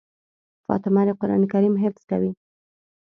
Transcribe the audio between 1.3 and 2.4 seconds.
کريم حفظ کوي.